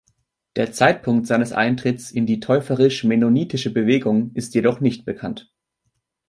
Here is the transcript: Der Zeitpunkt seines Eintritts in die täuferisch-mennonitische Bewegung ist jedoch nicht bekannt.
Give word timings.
Der 0.55 0.71
Zeitpunkt 0.71 1.27
seines 1.27 1.51
Eintritts 1.53 2.09
in 2.09 2.25
die 2.25 2.39
täuferisch-mennonitische 2.39 3.71
Bewegung 3.71 4.31
ist 4.33 4.55
jedoch 4.55 4.79
nicht 4.79 5.05
bekannt. 5.05 5.53